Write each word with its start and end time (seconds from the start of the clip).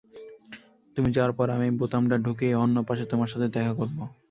তুমি 0.97 1.09
যাওয়ার 1.11 1.33
পর, 1.33 1.47
আমি 1.49 1.67
বোতামটা 1.71 2.15
ঢুকিয়ে 2.17 2.53
অন্য 2.55 2.77
পাশে 2.83 3.05
তোমার 3.05 3.27
সাথে 3.27 3.47
দেখা 3.47 3.73
করব। 3.73 3.97